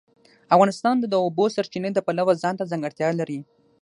افغانستان 0.55 0.95
د 0.99 1.05
د 1.11 1.15
اوبو 1.23 1.45
سرچینې 1.55 1.89
د 1.93 1.99
پلوه 2.05 2.33
ځانته 2.43 2.63
ځانګړتیا 2.71 3.09
لري. 3.19 3.39